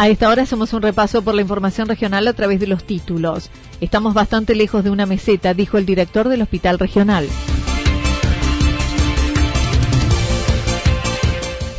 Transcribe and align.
A 0.00 0.08
esta 0.08 0.30
hora 0.30 0.44
hacemos 0.44 0.72
un 0.72 0.80
repaso 0.80 1.20
por 1.20 1.34
la 1.34 1.42
información 1.42 1.86
regional 1.86 2.26
a 2.26 2.32
través 2.32 2.58
de 2.58 2.66
los 2.66 2.84
títulos. 2.84 3.50
Estamos 3.82 4.14
bastante 4.14 4.54
lejos 4.54 4.82
de 4.82 4.88
una 4.88 5.04
meseta, 5.04 5.52
dijo 5.52 5.76
el 5.76 5.84
director 5.84 6.30
del 6.30 6.40
Hospital 6.40 6.78
Regional. 6.78 7.28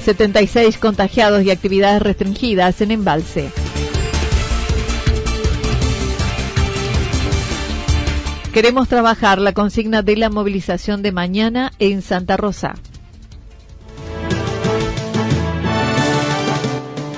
76 0.06 0.78
contagiados 0.78 1.42
y 1.42 1.50
actividades 1.50 2.04
restringidas 2.04 2.80
en 2.82 2.92
embalse. 2.92 3.50
Queremos 8.54 8.88
trabajar 8.88 9.40
la 9.40 9.54
consigna 9.54 10.04
de 10.04 10.18
la 10.18 10.30
movilización 10.30 11.02
de 11.02 11.12
mañana 11.12 11.72
en 11.80 12.04
Santa 12.04 12.38
Rosa. 12.38 12.76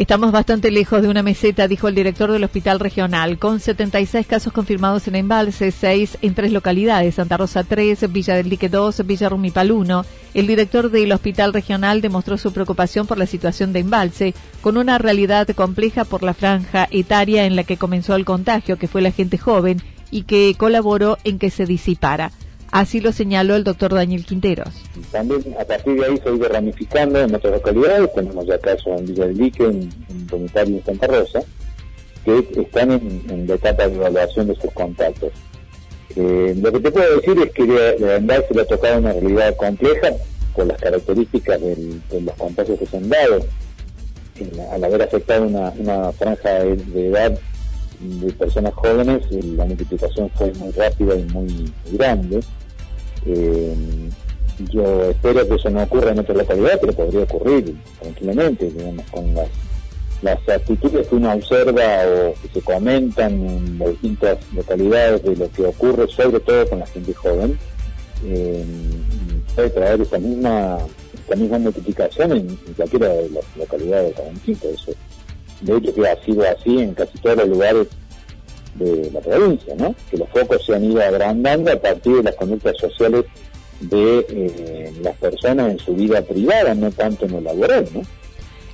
Estamos 0.00 0.32
bastante 0.32 0.70
lejos 0.70 1.02
de 1.02 1.08
una 1.08 1.22
meseta, 1.22 1.68
dijo 1.68 1.86
el 1.86 1.94
director 1.94 2.32
del 2.32 2.42
hospital 2.42 2.80
regional, 2.80 3.38
con 3.38 3.60
76 3.60 4.26
casos 4.26 4.50
confirmados 4.50 5.06
en 5.06 5.14
Embalse, 5.14 5.70
6 5.70 6.16
en 6.22 6.34
tres 6.34 6.52
localidades, 6.52 7.16
Santa 7.16 7.36
Rosa 7.36 7.64
3, 7.64 8.10
Villa 8.10 8.34
del 8.34 8.48
Lique 8.48 8.70
2, 8.70 9.06
Villa 9.06 9.28
Rumipal 9.28 9.70
1. 9.70 10.06
El 10.32 10.46
director 10.46 10.90
del 10.90 11.12
hospital 11.12 11.52
regional 11.52 12.00
demostró 12.00 12.38
su 12.38 12.50
preocupación 12.50 13.06
por 13.06 13.18
la 13.18 13.26
situación 13.26 13.74
de 13.74 13.80
Embalse, 13.80 14.34
con 14.62 14.78
una 14.78 14.96
realidad 14.96 15.46
compleja 15.48 16.06
por 16.06 16.22
la 16.22 16.32
franja 16.32 16.88
etaria 16.90 17.44
en 17.44 17.54
la 17.54 17.64
que 17.64 17.76
comenzó 17.76 18.14
el 18.16 18.24
contagio, 18.24 18.78
que 18.78 18.88
fue 18.88 19.02
la 19.02 19.12
gente 19.12 19.36
joven, 19.36 19.82
y 20.10 20.22
que 20.22 20.54
colaboró 20.56 21.18
en 21.24 21.38
que 21.38 21.50
se 21.50 21.66
disipara. 21.66 22.32
Así 22.70 23.00
lo 23.00 23.12
señaló 23.12 23.56
el 23.56 23.64
doctor 23.64 23.94
Daniel 23.94 24.24
Quinteros. 24.24 24.72
También 25.10 25.42
a 25.58 25.64
partir 25.64 25.94
de 25.98 26.06
ahí 26.06 26.16
se 26.18 26.28
ha 26.28 26.32
ido 26.32 26.48
ramificando 26.48 27.20
en 27.20 27.34
otras 27.34 27.54
localidades, 27.54 28.12
tenemos 28.14 28.46
ya 28.46 28.58
casos 28.58 28.98
en 28.98 29.06
Villa 29.06 29.26
del 29.26 29.36
Lique, 29.36 29.64
en, 29.64 29.90
en 30.08 30.72
y 30.72 30.76
en 30.76 30.84
Santa 30.84 31.06
Rosa, 31.08 31.40
que 32.24 32.60
están 32.60 32.92
en, 32.92 33.46
la 33.48 33.54
etapa 33.54 33.88
de 33.88 33.96
evaluación 33.96 34.46
de 34.46 34.54
sus 34.54 34.70
contactos. 34.72 35.32
Eh, 36.16 36.54
lo 36.60 36.72
que 36.72 36.80
te 36.80 36.92
puedo 36.92 37.16
decir 37.16 37.38
es 37.38 37.52
que 37.52 37.64
de, 37.64 38.44
se 38.48 38.54
le 38.54 38.62
ha 38.62 38.64
tocado 38.64 38.98
una 38.98 39.12
realidad 39.12 39.56
compleja 39.56 40.10
por 40.54 40.66
las 40.66 40.80
características 40.80 41.60
de 41.60 42.20
los 42.20 42.34
contagios 42.36 42.78
que 42.78 42.86
se 42.86 42.96
han 42.96 43.08
dado, 43.08 43.40
al 44.72 44.84
haber 44.84 45.02
afectado 45.02 45.46
una, 45.46 46.12
franja 46.12 46.50
de 46.50 47.08
edad 47.08 47.38
de 48.00 48.32
personas 48.32 48.72
jóvenes, 48.74 49.22
la 49.30 49.64
multiplicación 49.66 50.30
fue 50.30 50.52
muy 50.54 50.70
rápida 50.72 51.16
y 51.16 51.22
muy 51.24 51.72
grande. 51.92 52.40
Eh, 53.26 53.74
yo 54.70 55.10
espero 55.10 55.48
que 55.48 55.54
eso 55.54 55.70
no 55.70 55.82
ocurra 55.82 56.12
en 56.12 56.18
otra 56.18 56.34
localidad, 56.34 56.78
pero 56.80 56.92
podría 56.92 57.22
ocurrir 57.22 57.76
tranquilamente, 58.00 58.70
digamos, 58.70 59.06
con 59.10 59.34
las, 59.34 59.48
las 60.22 60.48
actitudes 60.48 61.06
que 61.08 61.14
uno 61.14 61.32
observa 61.32 61.82
o 62.06 62.34
que 62.42 62.48
se 62.52 62.60
comentan 62.60 63.32
en 63.46 63.78
las 63.78 63.90
distintas 63.90 64.38
localidades 64.54 65.22
de 65.22 65.36
lo 65.36 65.50
que 65.50 65.64
ocurre, 65.64 66.08
sobre 66.08 66.40
todo 66.40 66.68
con 66.68 66.80
la 66.80 66.86
gente 66.86 67.14
joven, 67.14 67.58
eh, 68.26 68.64
puede 69.54 69.70
traer 69.70 70.00
esa 70.00 70.18
misma 70.18 70.78
esa 71.26 71.36
misma 71.36 71.58
multiplicación 71.58 72.32
en, 72.32 72.56
cualquiera 72.76 73.08
de 73.08 73.30
las 73.30 73.44
localidades 73.56 74.08
de 74.08 74.14
Cabanchito. 74.14 74.68
Eso, 74.68 74.92
de 75.60 75.76
hecho, 75.76 75.94
que 75.94 76.08
ha 76.08 76.24
sido 76.24 76.42
así 76.42 76.78
en 76.80 76.94
casi 76.94 77.18
todos 77.18 77.36
los 77.38 77.48
lugares 77.48 77.86
de 78.80 79.10
la 79.10 79.20
provincia, 79.20 79.74
¿no? 79.76 79.94
Que 80.10 80.18
los 80.18 80.28
focos 80.30 80.64
se 80.64 80.74
han 80.74 80.84
ido 80.84 81.00
agrandando 81.00 81.70
a 81.72 81.76
partir 81.76 82.16
de 82.16 82.22
las 82.24 82.34
conductas 82.36 82.76
sociales 82.78 83.24
de 83.80 84.26
eh, 84.28 84.92
las 85.02 85.16
personas 85.16 85.70
en 85.72 85.78
su 85.78 85.94
vida 85.94 86.22
privada, 86.22 86.74
no 86.74 86.90
tanto 86.90 87.26
en 87.26 87.32
lo 87.32 87.40
laboral, 87.40 87.86
¿no? 87.94 88.02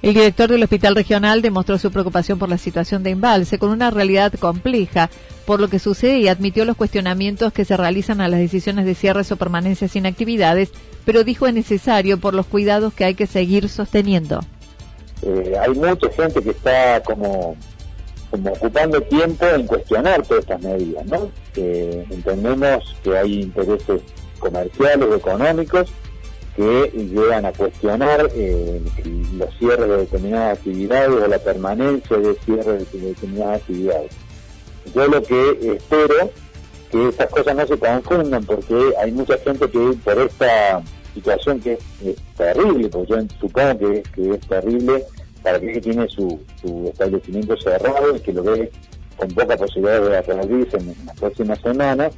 El 0.02 0.14
director 0.14 0.50
del 0.50 0.62
Hospital 0.62 0.94
Regional 0.94 1.42
demostró 1.42 1.78
su 1.78 1.90
preocupación 1.90 2.38
por 2.38 2.48
la 2.48 2.58
situación 2.58 3.02
de 3.02 3.10
embalse 3.10 3.58
con 3.58 3.70
una 3.70 3.90
realidad 3.90 4.32
compleja 4.34 5.10
por 5.46 5.58
lo 5.58 5.68
que 5.68 5.78
sucede 5.78 6.18
y 6.18 6.28
admitió 6.28 6.64
los 6.64 6.76
cuestionamientos 6.76 7.52
que 7.52 7.64
se 7.64 7.76
realizan 7.76 8.20
a 8.20 8.28
las 8.28 8.38
decisiones 8.38 8.84
de 8.84 8.94
cierres 8.94 9.32
o 9.32 9.36
permanencias 9.36 9.92
sin 9.92 10.06
actividades, 10.06 10.70
pero 11.04 11.24
dijo 11.24 11.46
es 11.46 11.54
necesario 11.54 12.18
por 12.18 12.34
los 12.34 12.46
cuidados 12.46 12.92
que 12.92 13.04
hay 13.04 13.14
que 13.14 13.26
seguir 13.26 13.68
sosteniendo. 13.68 14.40
Eh, 15.22 15.54
hay 15.58 15.70
mucha 15.70 16.10
gente 16.10 16.42
que 16.42 16.50
está 16.50 17.02
como 17.02 17.56
como 18.30 18.52
ocupando 18.52 19.00
tiempo 19.02 19.46
en 19.46 19.66
cuestionar 19.66 20.22
todas 20.22 20.42
estas 20.44 20.60
medidas, 20.62 21.06
¿no? 21.06 21.30
entendemos 21.54 22.96
que 23.02 23.16
hay 23.16 23.42
intereses 23.42 24.02
comerciales, 24.38 25.08
económicos, 25.14 25.90
que 26.56 26.90
llegan 26.94 27.44
a 27.44 27.52
cuestionar 27.52 28.30
eh, 28.34 28.80
los 29.36 29.54
cierres 29.58 29.88
de 29.88 29.96
determinadas 29.98 30.58
actividades 30.58 31.10
o 31.10 31.26
la 31.28 31.38
permanencia 31.38 32.16
de 32.16 32.34
cierre 32.46 32.78
de 32.78 32.98
determinadas 32.98 33.60
actividades. 33.60 34.12
Yo 34.94 35.06
lo 35.06 35.22
que 35.22 35.76
espero 35.76 36.30
que 36.90 37.08
estas 37.08 37.30
cosas 37.30 37.56
no 37.56 37.66
se 37.66 37.78
confundan 37.78 38.44
porque 38.44 38.94
hay 39.02 39.12
mucha 39.12 39.36
gente 39.38 39.68
que 39.68 39.98
por 40.02 40.18
esta 40.18 40.82
situación 41.12 41.60
que 41.60 41.74
es, 41.74 42.16
terrible, 42.36 42.88
porque 42.88 43.12
yo 43.12 43.18
supongo 43.38 43.78
que 43.78 44.02
es 44.16 44.40
terrible 44.48 45.04
para 45.42 45.60
que 45.60 45.80
tiene 45.80 46.08
su, 46.08 46.40
establecimiento 46.88 47.56
cerrado 47.56 48.16
y 48.16 48.20
que 48.20 48.32
lo 48.32 48.42
ve 48.42 48.70
con 49.16 49.28
poca 49.28 49.56
posibilidad 49.56 50.00
de 50.00 50.22
reabrirse 50.22 50.76
en, 50.76 50.94
las 51.06 51.16
próximas 51.18 51.60
semanas, 51.60 52.14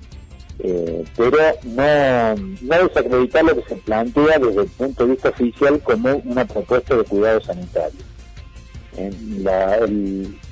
eh, 0.59 1.05
pero 1.17 1.39
no, 1.65 2.35
no 2.63 2.89
desacreditar 2.89 3.45
lo 3.45 3.55
que 3.57 3.69
se 3.69 3.77
plantea 3.77 4.39
desde 4.39 4.63
el 4.63 4.69
punto 4.69 5.05
de 5.05 5.13
vista 5.13 5.29
oficial 5.29 5.81
como 5.81 6.17
una 6.25 6.45
propuesta 6.45 6.97
de 6.97 7.05
cuidados 7.05 7.45
sanitarios. 7.45 8.05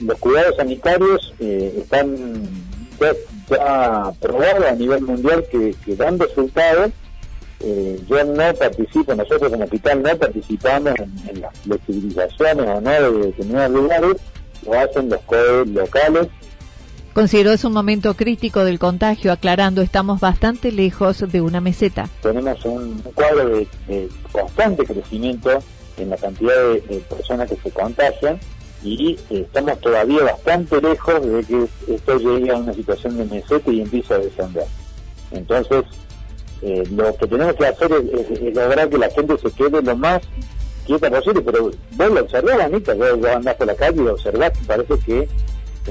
los 0.01 0.19
cuidados 0.21 0.57
sanitarios 0.57 1.35
eh, 1.41 1.75
están 1.79 2.49
ya, 3.01 4.13
probados 4.21 4.65
a 4.65 4.73
nivel 4.73 5.03
mundial 5.03 5.45
que 5.51 5.97
dan 5.97 6.19
resultados 6.19 6.93
eh, 7.61 7.99
yo 8.09 8.23
no 8.25 8.55
participo, 8.55 9.15
nosotros 9.15 9.51
como 9.51 9.65
hospital 9.65 10.03
no 10.03 10.17
participamos 10.17 10.93
en, 10.99 11.41
las 11.41 11.59
flexibilizaciones 11.61 12.67
o 12.67 12.81
no 12.81 12.91
de 12.91 13.27
determinados 13.27 13.71
lugares, 13.71 14.17
lo 14.65 14.79
hacen 14.79 15.09
los 15.09 15.21
COE 15.23 15.67
locales. 15.67 16.29
Considero 17.15 17.53
es 17.53 17.65
un 17.65 17.73
momento 17.73 18.13
crítico 18.15 18.63
del 18.63 18.79
contagio, 18.79 19.33
aclarando, 19.33 19.81
estamos 19.81 20.21
bastante 20.21 20.71
lejos 20.71 21.25
de 21.33 21.41
una 21.41 21.63
meseta. 21.63 22.11
Tenemos 22.21 22.63
un 22.67 23.03
cuadro 23.15 23.49
de, 23.49 24.09
constante 24.31 24.85
crecimiento 24.85 25.59
en 25.97 26.11
la 26.11 26.19
cantidad 26.19 26.55
de, 26.73 27.03
personas 27.09 27.49
que 27.49 27.57
se 27.57 27.71
contagian 27.71 28.39
y 28.85 29.19
estamos 29.31 29.81
todavía 29.81 30.25
bastante 30.25 30.79
lejos 30.83 31.27
de 31.27 31.43
que 31.43 31.95
esto 31.95 32.19
llegue 32.19 32.51
a 32.51 32.57
una 32.57 32.75
situación 32.75 33.17
de 33.17 33.25
meseta 33.25 33.71
y 33.71 33.81
empiece 33.81 34.13
a 34.13 34.19
descender. 34.19 34.67
Entonces, 35.31 35.85
eh, 36.63 36.85
lo 36.91 37.15
que 37.17 37.27
tenemos 37.27 37.55
que 37.55 37.67
hacer 37.67 37.93
es, 37.93 38.55
lograr 38.55 38.89
que 38.89 38.99
la 38.99 39.11
gente 39.11 39.37
se 39.39 39.51
quede 39.51 39.83
lo 39.83 39.97
más 39.97 40.23
quieta 40.87 41.11
posible, 41.11 41.43
pero 41.43 41.71
vos 41.93 42.11
lo 42.11 42.21
observás, 42.21 42.61
Anita, 42.61 42.95
vos, 42.95 43.25
andás 43.25 43.57
por 43.57 43.67
la 43.67 43.75
calle 43.75 44.03
y 44.03 44.07
observás 44.07 44.53
que 44.53 44.65
parece 44.65 44.99
que, 45.05 45.29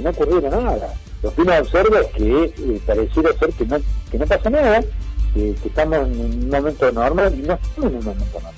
no 0.02 0.10
ocurriera 0.10 0.50
nada. 0.50 0.94
Lo 1.24 1.34
que 1.34 1.42
uno 1.42 1.58
observa 1.58 2.02
es 2.02 2.08
que 2.08 2.44
eh, 2.46 2.82
pareciera 2.86 3.34
ser 3.34 3.50
que 3.54 3.66
no, 3.66 3.78
que 4.12 4.18
no 4.18 4.26
pasa 4.26 4.50
nada, 4.50 4.84
que, 5.34 5.56
estamos 5.66 6.08
en 6.08 6.20
un 6.20 6.50
momento 6.50 6.92
normal 6.92 7.34
y 7.36 7.42
no 7.44 7.54
estamos 7.54 7.92
en 7.92 7.98
un 7.98 8.06
momento 8.06 8.26
normal. 8.34 8.54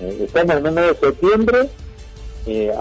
Eh, 0.00 0.24
estamos 0.24 0.56
en 0.56 0.66
el 0.66 0.72
mes 0.72 0.86
de 0.86 1.06
septiembre 1.06 1.68
eh, 2.46 2.72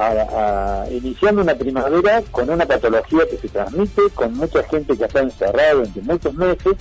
iniciando 0.92 1.42
una 1.42 1.56
primavera 1.56 2.24
con 2.32 2.50
una 2.50 2.66
patología 2.66 3.28
que 3.30 3.38
se 3.38 3.50
transmite, 3.50 4.02
con 4.16 4.36
mucha 4.36 4.64
gente 4.64 4.98
que 4.98 5.06
está 5.06 5.20
encerrada 5.20 5.74
durante 5.74 6.02
muchos 6.02 6.34
meses 6.34 6.76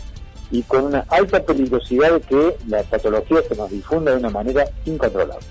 y 0.50 0.62
con 0.62 0.86
una 0.86 1.04
alta 1.08 1.42
peligrosidad 1.42 2.12
de 2.12 2.20
que 2.20 2.56
la 2.68 2.82
patología 2.82 3.38
se 3.48 3.54
nos 3.54 3.70
difunda 3.70 4.12
de 4.12 4.18
una 4.18 4.30
manera 4.30 4.64
incontrolable. 4.84 5.44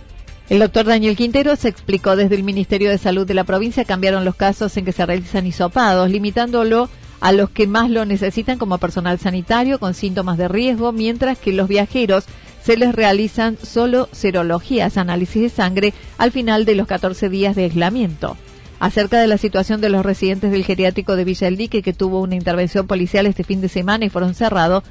El 0.49 0.59
doctor 0.59 0.85
Daniel 0.85 1.15
Quintero 1.15 1.55
se 1.55 1.69
explicó 1.69 2.15
desde 2.15 2.35
el 2.35 2.43
Ministerio 2.43 2.89
de 2.89 2.97
Salud 2.97 3.27
de 3.27 3.35
la 3.35 3.43
provincia 3.43 3.85
cambiaron 3.85 4.25
los 4.25 4.35
casos 4.35 4.75
en 4.77 4.85
que 4.85 4.91
se 4.91 5.05
realizan 5.05 5.45
hisopados, 5.45 6.09
limitándolo 6.09 6.89
a 7.21 7.31
los 7.31 7.49
que 7.49 7.67
más 7.67 7.89
lo 7.89 8.05
necesitan 8.05 8.57
como 8.57 8.77
personal 8.79 9.19
sanitario 9.19 9.79
con 9.79 9.93
síntomas 9.93 10.37
de 10.37 10.47
riesgo, 10.47 10.91
mientras 10.91 11.37
que 11.37 11.53
los 11.53 11.67
viajeros 11.67 12.25
se 12.63 12.77
les 12.77 12.95
realizan 12.95 13.57
solo 13.61 14.09
serologías, 14.11 14.97
análisis 14.97 15.41
de 15.41 15.49
sangre 15.49 15.93
al 16.17 16.31
final 16.31 16.65
de 16.65 16.75
los 16.75 16.87
14 16.87 17.29
días 17.29 17.55
de 17.55 17.65
aislamiento. 17.65 18.35
Acerca 18.79 19.19
de 19.19 19.27
la 19.27 19.37
situación 19.37 19.81
de 19.81 19.89
los 19.89 20.05
residentes 20.05 20.51
del 20.51 20.63
geriátrico 20.63 21.17
de 21.17 21.25
Villa 21.25 21.49
El 21.49 21.69
que 21.69 21.93
tuvo 21.93 22.21
una 22.21 22.35
intervención 22.35 22.87
policial 22.87 23.25
este 23.25 23.43
fin 23.43 23.59
de 23.59 23.67
semana 23.67 24.05
y 24.05 24.09
fueron 24.09 24.33
cerrados, 24.33 24.83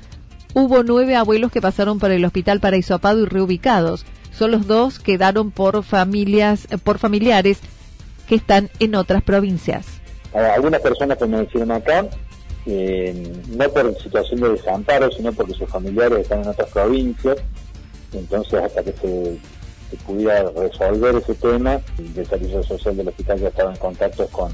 hubo 0.52 0.82
nueve 0.82 1.16
abuelos 1.16 1.50
que 1.50 1.62
pasaron 1.62 1.98
por 1.98 2.10
el 2.10 2.24
hospital 2.24 2.60
para 2.60 2.76
hisopado 2.76 3.22
y 3.22 3.24
reubicados. 3.24 4.04
Solo 4.30 4.58
dos 4.58 4.98
quedaron 4.98 5.50
por 5.50 5.82
familias, 5.82 6.68
por 6.84 6.98
familiares 6.98 7.60
que 8.28 8.34
están 8.34 8.68
en 8.78 8.94
otras 8.94 9.22
provincias. 9.22 9.86
Algunas 10.34 10.82
personas 10.82 11.16
que 11.16 11.26
me 11.26 11.38
decían 11.38 11.70
acá, 11.70 12.06
eh, 12.66 13.32
no 13.56 13.68
por 13.70 13.98
situación 14.02 14.40
de 14.40 14.50
desamparo, 14.50 15.10
sino 15.10 15.32
porque 15.32 15.54
sus 15.54 15.68
familiares 15.70 16.18
están 16.18 16.42
en 16.42 16.48
otras 16.48 16.68
provincias, 16.68 17.38
entonces 18.12 18.62
hasta 18.62 18.82
que 18.82 18.92
se 18.92 19.38
que 19.90 19.96
pudiera 19.98 20.50
resolver 20.50 21.16
ese 21.16 21.34
tema. 21.34 21.80
El 21.98 22.26
servicio 22.26 22.62
social 22.62 22.96
del 22.96 23.08
hospital 23.08 23.38
ya 23.40 23.48
estaba 23.48 23.70
en 23.70 23.78
contacto 23.78 24.26
con, 24.28 24.52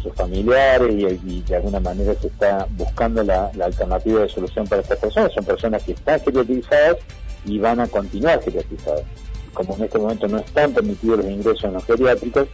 sus 0.00 0.14
familiares 0.14 1.18
y, 1.24 1.42
de 1.42 1.56
alguna 1.56 1.80
manera 1.80 2.14
se 2.20 2.28
está 2.28 2.64
buscando 2.76 3.24
la, 3.24 3.50
alternativa 3.60 4.20
de 4.20 4.28
solución 4.28 4.64
para 4.68 4.82
estas 4.82 4.98
personas. 4.98 5.32
Son 5.32 5.44
personas 5.44 5.82
que 5.82 5.92
están 5.92 6.20
geriatrizadas 6.20 6.98
y 7.44 7.58
van 7.58 7.80
a 7.80 7.88
continuar 7.88 8.40
geriatrizadas. 8.40 9.02
Como 9.52 9.74
en 9.74 9.82
este 9.82 9.98
momento 9.98 10.28
no 10.28 10.38
están 10.38 10.72
permitidos 10.72 11.18
los 11.18 11.26
ingresos 11.26 11.64
en 11.64 11.72
los 11.72 11.84
geriátricos, 11.84 12.46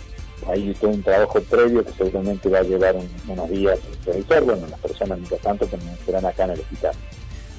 hay 0.49 0.73
todo 0.81 0.93
un 0.93 1.03
trabajo 1.03 1.41
previo 1.43 1.85
que 1.85 1.93
seguramente 1.93 2.49
va 2.49 2.61
a 2.61 2.63
llevar 2.63 2.97
unos 3.29 3.51
días 3.51 3.79
realizar. 4.07 4.43
Bueno, 4.43 4.67
las 4.71 4.81
personas 4.81 5.19
mientras 5.19 5.41
tanto 5.43 5.69
serán 6.07 6.25
acá 6.25 6.45
en 6.45 6.51
el 6.53 6.61
hospital. 6.61 6.95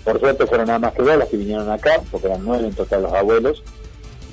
Por 0.07 0.19
suerte 0.21 0.47
fueron 0.47 0.67
nada 0.67 0.79
más 0.79 0.93
que 0.93 1.03
dos 1.03 1.17
las 1.17 1.27
que 1.27 1.35
vinieron 1.35 1.69
acá, 1.69 2.01
porque 2.09 2.27
eran 2.27 2.43
nueve 2.45 2.65
en 2.65 2.73
total 2.73 3.03
los 3.03 3.13
abuelos, 3.13 3.61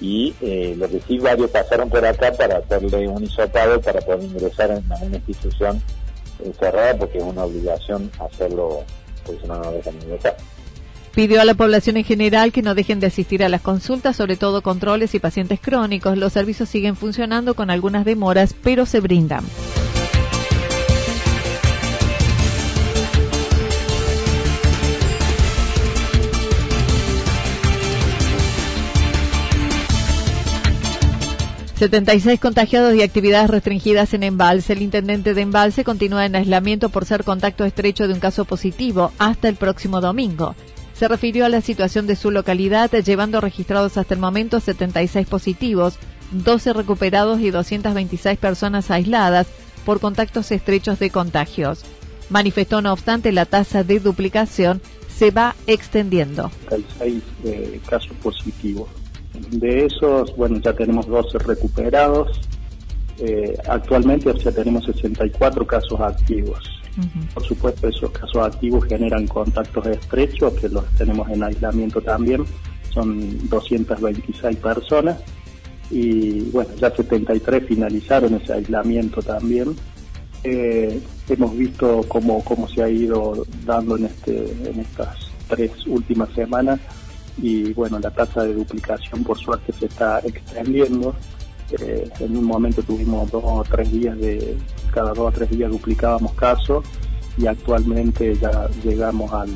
y 0.00 0.34
eh, 0.40 0.76
lo 0.76 1.48
pasaron 1.48 1.88
por 1.88 2.04
acá 2.04 2.32
para 2.32 2.58
hacerle 2.58 3.08
un 3.08 3.22
hisopado 3.22 3.80
para 3.80 4.00
poder 4.00 4.24
ingresar 4.24 4.70
en 4.70 4.84
una 4.84 5.16
institución 5.16 5.82
cerrada 6.58 6.96
porque 6.96 7.18
es 7.18 7.24
una 7.24 7.44
obligación 7.44 8.10
hacerlo 8.18 8.82
porque 9.24 9.40
si 9.40 9.48
no 9.48 9.58
no 9.58 9.70
dejan 9.72 9.94
ingresar. 9.94 10.36
Pidió 11.14 11.40
a 11.40 11.44
la 11.44 11.54
población 11.54 11.96
en 11.96 12.04
general 12.04 12.50
que 12.50 12.62
no 12.62 12.74
dejen 12.74 12.98
de 12.98 13.06
asistir 13.06 13.44
a 13.44 13.48
las 13.48 13.60
consultas, 13.60 14.16
sobre 14.16 14.36
todo 14.36 14.62
controles 14.62 15.14
y 15.14 15.20
pacientes 15.20 15.60
crónicos. 15.60 16.18
Los 16.18 16.32
servicios 16.32 16.68
siguen 16.68 16.96
funcionando 16.96 17.54
con 17.54 17.70
algunas 17.70 18.04
demoras, 18.04 18.54
pero 18.64 18.84
se 18.84 18.98
brindan. 18.98 19.44
76 31.76 32.38
contagiados 32.38 32.94
y 32.94 33.02
actividades 33.02 33.50
restringidas 33.50 34.14
en 34.14 34.22
Embalse. 34.22 34.74
El 34.74 34.82
intendente 34.82 35.34
de 35.34 35.42
Embalse 35.42 35.82
continúa 35.82 36.24
en 36.24 36.36
aislamiento 36.36 36.88
por 36.88 37.04
ser 37.04 37.24
contacto 37.24 37.64
estrecho 37.64 38.06
de 38.06 38.14
un 38.14 38.20
caso 38.20 38.44
positivo 38.44 39.12
hasta 39.18 39.48
el 39.48 39.56
próximo 39.56 40.00
domingo. 40.00 40.54
Se 40.94 41.08
refirió 41.08 41.44
a 41.44 41.48
la 41.48 41.60
situación 41.60 42.06
de 42.06 42.14
su 42.14 42.30
localidad, 42.30 42.92
llevando 42.92 43.40
registrados 43.40 43.96
hasta 43.96 44.14
el 44.14 44.20
momento 44.20 44.60
76 44.60 45.26
positivos, 45.26 45.98
12 46.30 46.74
recuperados 46.74 47.40
y 47.40 47.50
226 47.50 48.38
personas 48.38 48.92
aisladas 48.92 49.48
por 49.84 49.98
contactos 49.98 50.52
estrechos 50.52 51.00
de 51.00 51.10
contagios. 51.10 51.84
Manifestó, 52.30 52.82
no 52.82 52.92
obstante, 52.92 53.32
la 53.32 53.46
tasa 53.46 53.82
de 53.82 53.98
duplicación 53.98 54.80
se 55.08 55.32
va 55.32 55.56
extendiendo. 55.66 56.52
76 56.68 57.22
eh, 57.44 57.80
casos 57.88 58.12
positivos 58.22 58.88
de 59.50 59.86
esos, 59.86 60.34
bueno, 60.36 60.58
ya 60.60 60.72
tenemos 60.72 61.06
12 61.06 61.38
recuperados. 61.38 62.40
Eh, 63.18 63.56
actualmente 63.68 64.32
ya 64.38 64.52
tenemos 64.52 64.84
64 64.84 65.66
casos 65.66 66.00
activos. 66.00 66.58
Por 67.32 67.42
supuesto, 67.42 67.88
esos 67.88 68.10
casos 68.10 68.36
activos 68.36 68.84
generan 68.84 69.26
contactos 69.26 69.84
estrechos, 69.86 70.52
que 70.54 70.68
los 70.68 70.84
tenemos 70.96 71.28
en 71.28 71.42
aislamiento 71.42 72.00
también. 72.00 72.44
Son 72.92 73.48
226 73.48 74.56
personas. 74.58 75.18
Y 75.90 76.40
bueno, 76.50 76.70
ya 76.76 76.94
73 76.94 77.66
finalizaron 77.66 78.34
ese 78.34 78.52
aislamiento 78.52 79.20
también. 79.22 79.74
Eh, 80.44 81.00
hemos 81.28 81.56
visto 81.56 82.04
cómo, 82.06 82.44
cómo 82.44 82.68
se 82.68 82.82
ha 82.82 82.88
ido 82.88 83.44
dando 83.64 83.96
en, 83.96 84.04
este, 84.04 84.44
en 84.70 84.80
estas 84.80 85.16
tres 85.48 85.72
últimas 85.86 86.30
semanas 86.30 86.80
y 87.38 87.72
bueno, 87.72 87.98
la 87.98 88.10
tasa 88.10 88.44
de 88.44 88.54
duplicación 88.54 89.24
por 89.24 89.38
suerte 89.38 89.72
se 89.72 89.86
está 89.86 90.20
extendiendo. 90.20 91.14
Eh, 91.80 92.08
en 92.20 92.36
un 92.36 92.44
momento 92.44 92.82
tuvimos 92.82 93.30
dos 93.30 93.42
o 93.44 93.64
tres 93.64 93.90
días 93.90 94.16
de, 94.18 94.56
cada 94.92 95.12
dos 95.12 95.28
o 95.28 95.32
tres 95.32 95.50
días 95.50 95.70
duplicábamos 95.70 96.32
casos 96.34 96.84
y 97.36 97.46
actualmente 97.46 98.36
ya 98.36 98.68
llegamos 98.84 99.32
al, 99.32 99.50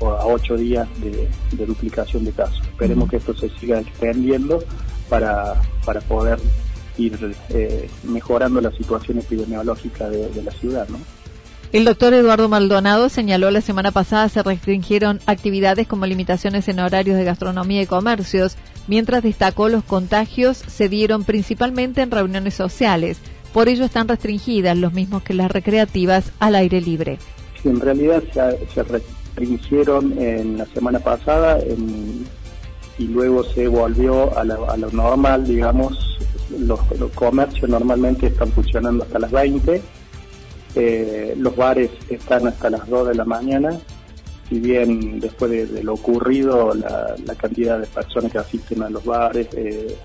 a 0.00 0.26
ocho 0.26 0.56
días 0.56 0.88
de, 1.00 1.64
duplicación 1.64 2.24
de 2.24 2.32
casos. 2.32 2.60
Esperemos 2.66 3.08
que 3.08 3.16
esto 3.16 3.34
se 3.34 3.48
siga 3.58 3.80
extendiendo 3.80 4.62
para, 5.08 5.60
para 5.84 6.00
poder 6.00 6.38
ir 6.98 7.34
eh, 7.50 7.88
mejorando 8.02 8.60
la 8.60 8.70
situación 8.72 9.18
epidemiológica 9.18 10.10
de, 10.10 10.28
de 10.28 10.42
la 10.42 10.52
ciudad, 10.52 10.86
¿no? 10.88 10.98
El 11.72 11.86
doctor 11.86 12.12
Eduardo 12.12 12.50
Maldonado 12.50 13.08
señaló 13.08 13.50
la 13.50 13.62
semana 13.62 13.92
pasada 13.92 14.28
se 14.28 14.42
restringieron 14.42 15.20
actividades 15.24 15.86
como 15.88 16.04
limitaciones 16.04 16.68
en 16.68 16.80
horarios 16.80 17.16
de 17.16 17.24
gastronomía 17.24 17.80
y 17.80 17.86
comercios, 17.86 18.58
mientras 18.88 19.22
destacó 19.22 19.70
los 19.70 19.82
contagios 19.82 20.58
se 20.58 20.90
dieron 20.90 21.24
principalmente 21.24 22.02
en 22.02 22.10
reuniones 22.10 22.52
sociales. 22.52 23.20
Por 23.54 23.70
ello 23.70 23.86
están 23.86 24.06
restringidas, 24.06 24.76
los 24.76 24.92
mismos 24.92 25.22
que 25.22 25.32
las 25.32 25.50
recreativas, 25.50 26.30
al 26.40 26.56
aire 26.56 26.82
libre. 26.82 27.18
en 27.64 27.80
realidad 27.80 28.22
se, 28.74 28.82
restringieron 28.82 30.12
en 30.18 30.58
la 30.58 30.66
semana 30.66 30.98
pasada 30.98 31.58
y 32.98 33.04
luego 33.06 33.44
se 33.44 33.66
volvió 33.66 34.36
a, 34.36 34.44
lo 34.44 34.90
normal, 34.90 35.46
digamos, 35.46 36.18
los, 36.50 36.80
los 36.98 37.10
comercios 37.12 37.70
normalmente 37.70 38.26
están 38.26 38.52
funcionando 38.52 39.04
hasta 39.04 39.18
las 39.18 39.30
20 39.30 39.80
eh, 40.74 41.34
los 41.36 41.54
bares 41.54 41.90
están 42.08 42.46
hasta 42.46 42.70
las 42.70 42.88
2 42.88 43.08
de 43.08 43.14
la 43.14 43.24
mañana, 43.24 43.78
si 44.48 44.58
bien 44.58 45.20
después 45.20 45.50
de, 45.50 45.82
lo 45.82 45.94
ocurrido 45.94 46.74
la, 46.74 47.34
cantidad 47.36 47.78
de 47.78 47.86
personas 47.86 48.32
que 48.32 48.38
asisten 48.38 48.82
a 48.82 48.90
los 48.90 49.04
bares, 49.04 49.48
eh, 49.56 49.96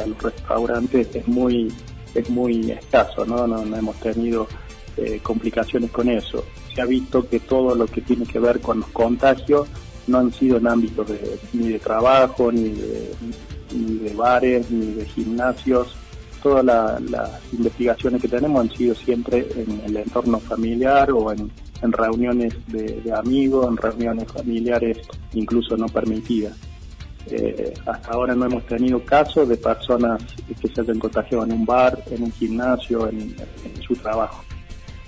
a 0.00 0.06
los 0.06 0.22
restaurantes 0.22 1.14
es 1.14 1.26
muy 1.28 1.72
es 2.14 2.30
muy 2.30 2.70
escaso, 2.70 3.26
¿no? 3.26 3.46
No, 3.46 3.62
hemos 3.76 3.96
tenido 3.96 4.48
eh, 4.96 5.20
complicaciones 5.22 5.90
con 5.90 6.08
eso. 6.08 6.44
Se 6.74 6.80
ha 6.80 6.86
visto 6.86 7.28
que 7.28 7.40
todo 7.40 7.74
lo 7.74 7.86
que 7.86 8.00
tiene 8.00 8.24
que 8.24 8.38
ver 8.38 8.60
con 8.60 8.80
los 8.80 8.88
contagios 8.88 9.68
no 10.06 10.18
han 10.18 10.32
sido 10.32 10.56
en 10.56 10.68
ámbitos 10.68 11.06
ni 11.52 11.68
de 11.68 11.78
trabajo, 11.78 12.50
ni 12.50 12.74
ni 13.72 13.98
de 13.98 14.14
bares, 14.14 14.70
ni 14.70 14.94
de 14.94 15.04
gimnasios, 15.04 15.94
todas 16.42 16.64
las 16.64 17.30
investigaciones 17.52 18.20
que 18.22 18.28
tenemos 18.28 18.60
han 18.60 18.70
sido 18.76 18.94
siempre 18.94 19.46
en 19.56 19.80
el 19.84 19.96
entorno 19.96 20.38
familiar 20.38 21.10
o 21.10 21.32
en, 21.32 21.50
reuniones 21.80 22.54
de, 22.66 23.12
amigos, 23.16 23.66
en 23.68 23.76
reuniones 23.76 24.32
familiares 24.32 24.98
incluso 25.32 25.76
no 25.76 25.86
permitidas. 25.86 26.56
Eh, 27.30 27.74
hasta 27.86 28.10
ahora 28.10 28.34
no 28.34 28.46
hemos 28.46 28.64
tenido 28.66 29.04
casos 29.04 29.48
de 29.48 29.56
personas 29.56 30.22
que 30.60 30.68
se 30.68 30.80
hayan 30.80 30.98
contagiado 30.98 31.44
en 31.44 31.52
un 31.52 31.66
bar, 31.66 32.02
en 32.10 32.22
un 32.22 32.32
gimnasio, 32.32 33.08
en, 33.08 33.36
su 33.80 33.94
trabajo. 33.94 34.42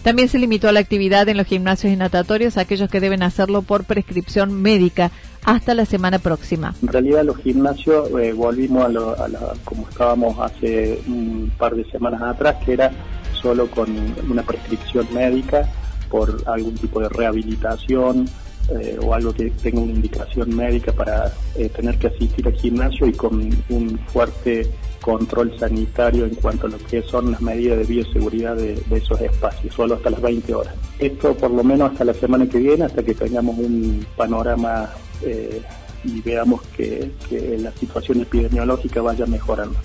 También 0.03 0.29
se 0.29 0.39
limitó 0.39 0.73
la 0.73 0.81
actividad 0.81 1.29
en 1.29 1.37
los 1.37 1.47
gimnasios 1.47 1.93
y 1.93 1.97
natatorios 1.97 2.57
a 2.57 2.63
aquellos 2.63 2.89
que 2.89 3.01
deben 3.01 3.23
hacerlo 3.23 3.63
por 3.63 3.85
prescripción 3.85 4.53
médica 4.63 5.11
hasta 5.45 5.75
la 5.75 5.85
semana 5.85 6.19
próxima. 6.19 6.75
En 6.83 6.89
realidad 6.89 7.25
los 7.25 7.37
gimnasios 7.39 8.09
eh, 8.19 8.33
volvimos 8.33 8.85
a, 8.85 8.89
lo, 8.89 9.17
como 9.65 9.89
estábamos 9.89 10.39
hace 10.39 11.01
un 11.07 11.53
par 11.59 11.75
de 11.75 11.85
semanas 11.91 12.23
atrás, 12.23 12.57
que 12.65 12.73
era 12.73 12.93
solo 13.41 13.71
con 13.71 13.89
una 14.29 14.43
prescripción 14.43 15.07
médica 15.13 15.69
por 16.11 16.43
algún 16.47 16.75
tipo 16.75 17.01
de 17.01 17.09
rehabilitación 17.09 18.27
eh, 18.71 18.99
o 19.03 19.15
algo 19.15 19.33
que 19.33 19.51
tenga 19.51 19.81
una 19.81 19.93
indicación 19.93 20.55
médica 20.55 20.93
para 20.93 21.33
eh, 21.57 21.69
tener 21.69 21.99
que 21.99 22.09
asistir 22.09 22.47
al 22.47 22.55
gimnasio 22.55 23.07
y 23.07 23.13
con 23.13 23.51
un 23.69 23.99
fuerte 24.13 24.71
control 25.01 25.59
sanitario 25.59 26.27
en 26.27 26.35
cuanto 26.35 26.67
a 26.67 26.71
lo 26.71 26.79
que 26.79 27.03
son 27.03 27.33
las 27.33 27.41
medidas 27.41 27.79
de 27.79 27.85
bioseguridad 27.85 28.57
de, 28.57 28.83
esos 28.91 29.21
espacios, 29.21 29.75
solo 29.75 29.95
hasta 29.95 30.11
las 30.11 30.21
20 30.21 30.55
horas. 30.55 30.75
Esto 30.99 31.35
por 31.35 31.51
lo 31.51 31.65
menos 31.65 31.93
hasta 31.93 32.05
la 32.05 32.15
semana 32.15 32.49
que 32.49 32.59
viene, 32.59 32.85
hasta 32.85 33.03
que 33.03 33.15
tengamos 33.15 33.59
un 33.59 34.07
panorama 34.17 34.91
eh, 35.23 35.63
y 36.05 36.21
veamos 36.21 36.63
que, 36.77 37.11
que 37.29 37.59
la 37.59 37.73
situación 37.73 38.21
epidemiológica 38.21 39.03
vaya 39.03 39.27
mejorando. 39.27 39.77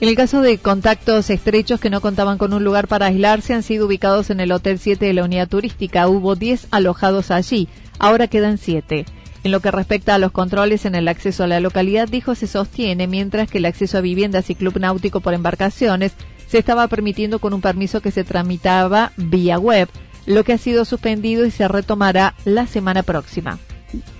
En 0.00 0.08
el 0.08 0.14
caso 0.14 0.42
de 0.42 0.58
contactos 0.58 1.28
estrechos 1.28 1.80
que 1.80 1.90
no 1.90 2.00
contaban 2.00 2.38
con 2.38 2.52
un 2.52 2.62
lugar 2.62 2.86
para 2.86 3.06
aislarse, 3.06 3.52
han 3.52 3.64
sido 3.64 3.86
ubicados 3.86 4.30
en 4.30 4.38
el 4.38 4.52
Hotel 4.52 4.78
7 4.78 5.04
de 5.04 5.12
la 5.12 5.24
unidad 5.24 5.48
turística. 5.48 6.06
Hubo 6.06 6.36
10 6.36 6.68
alojados 6.70 7.32
allí, 7.32 7.68
ahora 7.98 8.28
quedan 8.28 8.58
7. 8.58 9.06
En 9.48 9.52
lo 9.52 9.60
que 9.60 9.70
respecta 9.70 10.14
a 10.14 10.18
los 10.18 10.30
controles 10.30 10.84
en 10.84 10.94
el 10.94 11.08
acceso 11.08 11.42
a 11.42 11.46
la 11.46 11.58
localidad, 11.58 12.06
dijo 12.06 12.34
se 12.34 12.46
sostiene, 12.46 13.06
mientras 13.06 13.50
que 13.50 13.56
el 13.56 13.64
acceso 13.64 13.96
a 13.96 14.02
viviendas 14.02 14.50
y 14.50 14.54
club 14.54 14.78
náutico 14.78 15.20
por 15.20 15.32
embarcaciones 15.32 16.12
se 16.46 16.58
estaba 16.58 16.86
permitiendo 16.86 17.38
con 17.38 17.54
un 17.54 17.62
permiso 17.62 18.02
que 18.02 18.10
se 18.10 18.24
tramitaba 18.24 19.12
vía 19.16 19.58
web, 19.58 19.88
lo 20.26 20.44
que 20.44 20.52
ha 20.52 20.58
sido 20.58 20.84
suspendido 20.84 21.46
y 21.46 21.50
se 21.50 21.66
retomará 21.66 22.34
la 22.44 22.66
semana 22.66 23.02
próxima. 23.02 23.58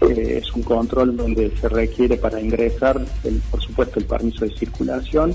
Eh, 0.01 0.41
es 0.43 0.51
un 0.55 0.63
control 0.63 1.15
donde 1.15 1.55
se 1.61 1.69
requiere 1.69 2.17
para 2.17 2.41
ingresar, 2.41 2.99
por 3.51 3.61
supuesto, 3.61 3.99
el 3.99 4.07
permiso 4.07 4.47
de 4.47 4.57
circulación 4.57 5.35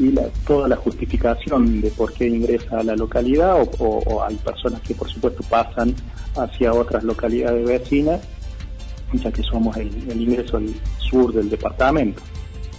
y 0.00 0.14
toda 0.46 0.66
la 0.66 0.76
justificación 0.76 1.80
de 1.80 1.90
por 1.90 2.12
qué 2.12 2.26
ingresa 2.26 2.80
a 2.80 2.82
la 2.82 2.96
localidad 2.96 3.56
o, 3.78 4.22
hay 4.22 4.34
personas 4.36 4.80
que 4.82 4.94
por 4.94 5.08
supuesto 5.08 5.44
pasan 5.48 5.94
hacia 6.36 6.72
otras 6.72 7.04
localidades 7.04 7.66
vecinas, 7.66 8.20
ya 9.12 9.32
que 9.32 9.42
somos 9.42 9.76
el, 9.76 9.90
ingreso 10.20 10.58
al 10.58 10.68
sur 10.98 11.32
del 11.32 11.48
departamento. 11.48 12.22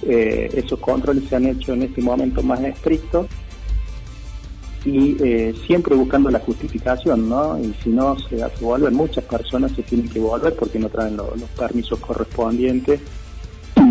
Eh, 0.03 0.49
esos 0.53 0.79
controles 0.79 1.27
se 1.27 1.35
han 1.35 1.45
hecho 1.45 1.73
en 1.73 1.83
este 1.83 2.01
momento 2.01 2.41
más 2.41 2.61
estrictos 2.61 3.27
y 4.85 5.17
eh, 5.21 5.53
siempre 5.67 5.95
buscando 5.95 6.29
la 6.29 6.39
justificación, 6.39 7.27
¿no? 7.27 7.59
Y 7.59 7.73
si 7.83 7.89
no 7.89 8.17
se 8.17 8.41
hace 8.41 8.63
volver, 8.63 8.91
muchas 8.91 9.25
personas 9.25 9.73
se 9.73 9.83
tienen 9.83 10.07
que 10.07 10.19
volver 10.19 10.55
porque 10.55 10.79
no 10.79 10.87
traen 10.89 11.17
los 11.17 11.49
permisos 11.57 11.99
correspondientes 11.99 13.01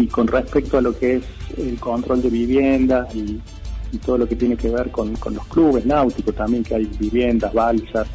y 0.01 0.07
con 0.07 0.27
respecto 0.27 0.79
a 0.79 0.81
lo 0.81 0.99
que 0.99 1.17
es 1.17 1.25
el 1.57 1.79
control 1.79 2.23
de 2.23 2.31
viviendas 2.31 3.15
y, 3.15 3.41
todo 4.05 4.19
lo 4.19 4.29
que 4.29 4.37
tiene 4.37 4.55
que 4.55 4.69
ver 4.69 4.91
con, 4.91 5.15
los 5.15 5.47
clubes 5.47 5.87
náuticos 5.87 6.35
también, 6.35 6.63
que 6.63 6.75
hay 6.75 6.85
viviendas, 6.99 7.55
balsas, 7.55 8.07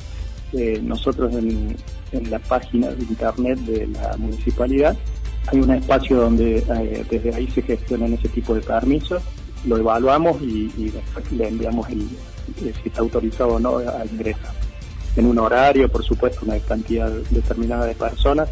eh, 0.54 0.80
nosotros 0.84 1.34
en, 1.34 1.76
la 2.22 2.40
página 2.40 2.90
de 2.90 3.04
internet 3.04 3.60
de 3.60 3.88
la 3.88 4.16
municipalidad 4.18 4.98
hay 5.48 5.60
un 5.60 5.72
espacio 5.72 6.18
donde 6.18 6.58
eh, 6.58 7.06
desde 7.10 7.36
ahí 7.36 7.48
se 7.48 7.62
gestionan 7.62 8.14
ese 8.14 8.30
tipo 8.30 8.56
de 8.56 8.62
permisos, 8.62 9.22
lo 9.66 9.78
evaluamos 9.78 10.42
y, 10.42 10.68
después 10.90 11.32
le 11.32 11.48
enviamos 11.48 11.90
el, 11.90 12.08
si 12.58 12.90
está 12.90 13.02
autorizado 13.02 13.56
o 13.56 13.60
no 13.60 13.78
a 13.78 14.06
ingresar. 14.06 14.54
En 15.16 15.28
un 15.28 15.38
horario, 15.38 15.90
por 15.90 16.04
supuesto, 16.04 16.46
una 16.46 16.58
cantidad 16.60 17.10
determinada 17.30 17.86
de 17.86 17.94
personas 17.94 18.50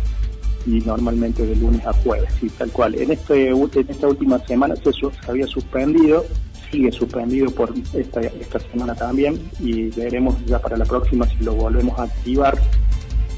y 0.65 0.79
normalmente 0.81 1.45
de 1.45 1.55
lunes 1.55 1.85
a 1.87 1.93
jueves, 1.93 2.31
y 2.41 2.49
tal 2.49 2.71
cual. 2.71 2.95
En, 2.95 3.11
este, 3.11 3.49
en 3.49 3.89
esta 3.89 4.07
última 4.07 4.37
semana 4.45 4.75
se, 4.75 4.91
había 5.27 5.47
suspendido, 5.47 6.25
sigue 6.69 6.91
suspendido 6.91 7.49
por 7.51 7.73
esta, 7.93 8.21
esta 8.21 8.59
semana 8.59 8.93
también 8.93 9.41
y 9.59 9.89
veremos 9.89 10.35
ya 10.45 10.59
para 10.59 10.77
la 10.77 10.85
próxima 10.85 11.27
si 11.27 11.43
lo 11.43 11.53
volvemos 11.55 11.97
a 11.97 12.03
activar, 12.03 12.57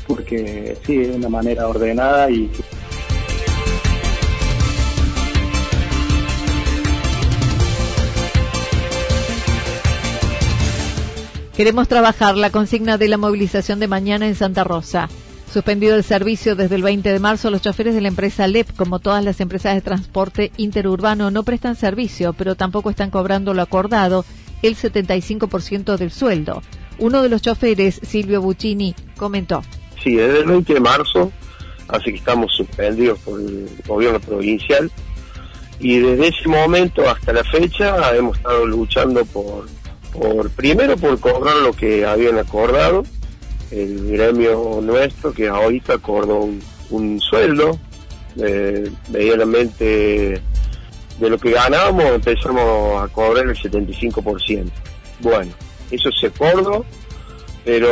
porque 0.08 0.78
sí, 0.86 0.98
de 0.98 1.16
una 1.16 1.30
manera 1.30 1.68
ordenada 1.68 2.30
y... 2.30 2.50
Queremos 11.56 11.88
trabajar 11.88 12.36
la 12.36 12.50
consigna 12.50 12.98
de 12.98 13.08
la 13.08 13.18
movilización 13.18 13.80
de 13.80 13.88
mañana 13.88 14.28
en 14.28 14.34
Santa 14.34 14.64
Rosa. 14.64 15.08
Suspendido 15.54 15.96
el 15.96 16.04
servicio 16.04 16.56
desde 16.56 16.74
el 16.74 16.82
20 16.82 17.12
de 17.14 17.20
marzo, 17.20 17.52
los 17.52 17.62
choferes 17.62 17.94
de 17.94 18.02
la 18.02 18.08
empresa 18.08 18.48
LEP, 18.48 18.76
como 18.76 18.98
todas 18.98 19.24
las 19.24 19.40
empresas 19.40 19.76
de 19.76 19.82
transporte 19.82 20.52
interurbano, 20.58 21.30
no 21.30 21.44
prestan 21.44 21.76
servicio, 21.76 22.34
pero 22.34 22.56
tampoco 22.56 22.90
están 22.90 23.12
cobrando 23.12 23.54
lo 23.54 23.62
acordado, 23.62 24.26
el 24.64 24.76
75% 24.76 25.96
del 25.96 26.10
sueldo. 26.10 26.64
Uno 26.98 27.22
de 27.22 27.30
los 27.30 27.44
choferes, 27.44 28.00
Silvio 28.02 28.42
Buccini, 28.42 28.96
comentó. 29.16 29.62
Sí, 30.04 30.16
desde 30.16 30.40
el 30.40 30.46
20 30.46 30.74
de 30.74 30.80
marzo, 30.80 31.32
así 31.88 32.12
que 32.12 32.18
estamos 32.18 32.54
suspendidos 32.56 33.20
por 33.20 33.40
el 33.40 33.70
gobierno 33.88 34.20
provincial, 34.20 34.92
y 35.80 36.00
desde 36.00 36.28
ese 36.28 36.48
momento 36.48 37.10
hasta 37.10 37.34
la 37.34 37.44
fecha 37.44 38.16
hemos 38.16 38.38
estado 38.38 38.66
luchando 38.66 39.26
por, 39.26 39.66
por 40.12 40.50
primero 40.52 40.98
por 40.98 41.20
cobrar 41.20 41.56
lo 41.58 41.74
que 41.74 42.06
habían 42.06 42.38
acordado, 42.38 43.04
el 43.72 44.12
gremio 44.12 44.80
nuestro 44.82 45.34
que 45.34 45.48
ahorita 45.48 45.96
acordó 45.96 46.48
un, 46.90 47.20
sueldo, 47.22 47.80
eh, 48.38 48.90
medianamente 49.10 50.42
de 51.20 51.30
lo 51.30 51.38
que 51.38 51.52
ganábamos 51.52 52.06
empezamos 52.06 53.02
a 53.02 53.08
cobrar 53.08 53.46
el 53.48 53.56
75%. 53.56 54.70
Bueno, 55.22 55.52
eso 55.90 56.10
se 56.20 56.28
acordó, 56.28 56.86
pero 57.66 57.88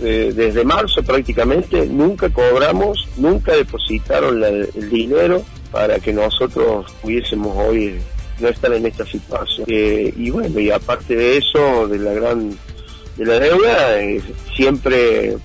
eh, 0.00 0.32
desde 0.34 0.64
marzo 0.64 1.02
prácticamente 1.02 1.86
nunca 1.86 2.30
cobramos, 2.30 3.08
nunca 3.16 3.54
depositaron 3.54 4.42
el 4.42 4.90
dinero 4.90 5.44
para 5.70 5.98
que 5.98 6.12
nosotros 6.12 6.90
pudiésemos 7.02 7.56
hoy 7.56 7.98
no 8.40 8.48
estar 8.48 8.72
en 8.72 8.86
esta 8.86 9.04
situación. 9.04 9.66
Eh, 9.68 10.12
y 10.16 10.30
bueno, 10.30 10.58
y 10.60 10.70
aparte 10.70 11.16
de 11.16 11.38
eso, 11.38 11.88
de 11.88 11.98
la 11.98 12.12
gran 12.12 12.56
de 13.16 13.24
la 13.24 13.38
deuda, 13.38 14.00
eh, 14.02 14.20
siempre 14.54 15.36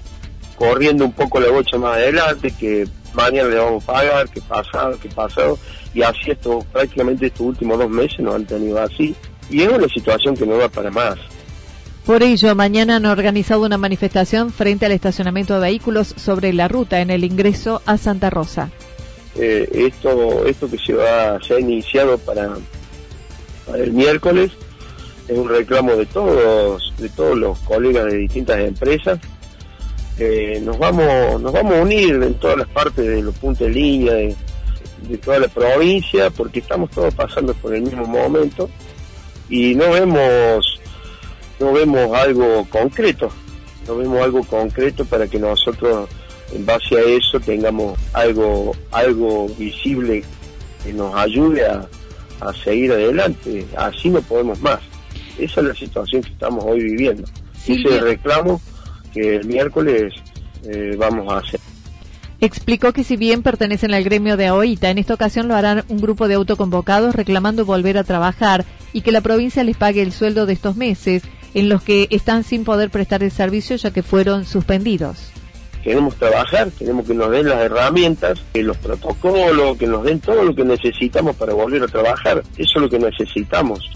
corriendo 0.57 1.05
un 1.05 1.13
poco 1.13 1.39
la 1.39 1.49
bocha 1.49 1.77
más 1.77 1.95
adelante, 1.95 2.53
que 2.59 2.85
mañana 3.13 3.49
le 3.49 3.55
vamos 3.55 3.83
a 3.83 3.93
pagar, 3.93 4.29
que 4.29 4.41
pasado, 4.41 4.99
que 4.99 5.09
pasado, 5.09 5.57
y 5.93 6.01
así 6.01 6.31
esto, 6.31 6.65
prácticamente 6.71 7.27
estos 7.27 7.47
últimos 7.47 7.79
dos 7.79 7.89
meses 7.89 8.19
nos 8.19 8.35
han 8.35 8.45
tenido 8.45 8.81
así, 8.81 9.15
y 9.49 9.61
es 9.61 9.69
una 9.69 9.87
situación 9.87 10.35
que 10.35 10.45
no 10.45 10.57
va 10.57 10.69
para 10.69 10.91
más. 10.91 11.17
Por 12.11 12.23
ello, 12.23 12.53
mañana 12.55 12.97
han 12.97 13.05
organizado 13.05 13.61
una 13.61 13.77
manifestación 13.77 14.51
frente 14.51 14.85
al 14.85 14.91
estacionamiento 14.91 15.53
de 15.53 15.61
vehículos 15.61 16.13
sobre 16.17 16.51
la 16.51 16.67
ruta 16.67 16.99
en 16.99 17.09
el 17.09 17.23
ingreso 17.23 17.81
a 17.85 17.97
Santa 17.97 18.29
Rosa. 18.29 18.69
Eh, 19.37 19.69
esto, 19.71 20.45
esto 20.45 20.69
que 20.69 20.77
se, 20.77 20.93
ha 21.01 21.39
iniciado 21.57 22.17
para, 22.17 22.57
el 23.75 23.93
miércoles 23.93 24.51
es 25.29 25.37
un 25.37 25.47
reclamo 25.47 25.95
de 25.95 26.05
todos, 26.05 26.93
de 26.97 27.07
todos 27.07 27.37
los 27.37 27.57
colegas 27.59 28.11
de 28.11 28.17
distintas 28.17 28.59
empresas. 28.59 29.17
nos 30.63 30.77
vamos, 30.77 31.41
nos 31.41 31.53
vamos 31.53 31.75
a 31.75 31.81
unir 31.81 32.21
en 32.21 32.33
todas 32.33 32.57
las 32.57 32.67
partes 32.67 33.07
de 33.07 33.21
los 33.21 33.37
puntos 33.37 33.65
de 33.65 33.73
línea 33.73 34.13
de, 34.15 34.35
toda 35.23 35.39
la 35.39 35.47
provincia, 35.47 36.29
porque 36.29 36.59
estamos 36.59 36.89
todos 36.89 37.13
pasando 37.13 37.53
por 37.53 37.73
el 37.73 37.83
mismo 37.83 38.05
momento 38.05 38.69
y 39.49 39.75
no 39.75 39.91
vemos, 39.91 40.80
no 41.61 41.71
vemos 41.71 42.11
algo 42.17 42.65
concreto, 42.69 43.29
no 43.87 43.95
vemos 43.95 44.21
algo 44.21 44.43
concreto 44.43 45.05
para 45.05 45.27
que 45.27 45.39
nosotros 45.39 46.09
en 46.53 46.65
base 46.65 46.97
a 46.97 47.01
eso 47.01 47.39
tengamos 47.39 47.97
algo, 48.13 48.75
algo 48.91 49.47
visible 49.57 50.23
que 50.83 50.91
nos 50.91 51.15
ayude 51.15 51.65
a, 51.65 51.87
a 52.41 52.53
seguir 52.53 52.91
adelante. 52.91 53.65
Así 53.77 54.09
no 54.09 54.21
podemos 54.21 54.59
más. 54.59 54.79
Esa 55.37 55.61
es 55.61 55.67
la 55.67 55.75
situación 55.75 56.23
que 56.23 56.31
estamos 56.31 56.65
hoy 56.65 56.83
viviendo. 56.83 57.23
Ese 57.63 57.73
es 57.73 57.85
el 57.85 58.01
reclamo 58.01 58.59
que 59.13 59.35
el 59.35 59.45
miércoles 59.45 60.13
eh, 60.63 60.95
vamos 60.97 61.31
a 61.31 61.37
hacer. 61.37 61.59
Explicó 62.41 62.91
que 62.91 63.03
si 63.03 63.17
bien 63.17 63.43
pertenecen 63.43 63.93
al 63.93 64.03
gremio 64.03 64.35
de 64.35 64.47
AOITA, 64.47 64.89
en 64.89 64.97
esta 64.97 65.13
ocasión 65.13 65.47
lo 65.47 65.55
harán 65.55 65.83
un 65.89 65.99
grupo 65.99 66.27
de 66.27 66.33
autoconvocados 66.33 67.13
reclamando 67.13 67.65
volver 67.65 67.99
a 67.99 68.03
trabajar 68.03 68.65
y 68.93 69.01
que 69.01 69.11
la 69.11 69.21
provincia 69.21 69.63
les 69.63 69.77
pague 69.77 70.01
el 70.01 70.11
sueldo 70.11 70.47
de 70.47 70.53
estos 70.53 70.75
meses 70.75 71.21
en 71.53 71.69
los 71.69 71.83
que 71.83 72.07
están 72.11 72.43
sin 72.43 72.63
poder 72.63 72.89
prestar 72.89 73.23
el 73.23 73.31
servicio 73.31 73.75
ya 73.75 73.91
que 73.91 74.03
fueron 74.03 74.45
suspendidos. 74.45 75.31
queremos 75.83 76.15
trabajar, 76.15 76.69
queremos 76.77 77.07
que 77.07 77.13
nos 77.13 77.31
den 77.31 77.49
las 77.49 77.59
herramientas, 77.59 78.39
que 78.53 78.61
los 78.61 78.77
protocolos, 78.77 79.77
que 79.77 79.87
nos 79.87 80.03
den 80.03 80.19
todo 80.19 80.43
lo 80.43 80.53
que 80.53 80.63
necesitamos 80.63 81.35
para 81.35 81.53
volver 81.53 81.83
a 81.83 81.87
trabajar. 81.87 82.43
Eso 82.57 82.71
es 82.75 82.81
lo 82.81 82.89
que 82.89 82.99
necesitamos, 82.99 83.89